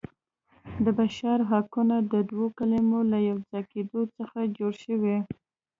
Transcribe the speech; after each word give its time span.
د 0.83 0.85
بشر 0.99 1.37
حقونه 1.51 1.95
د 2.13 2.13
دوو 2.29 2.45
کلمو 2.57 2.99
له 3.11 3.17
یو 3.29 3.37
ځای 3.49 3.63
کیدو 3.71 4.01
څخه 4.17 4.39
جوړ 4.57 4.73
شوي. 4.85 5.17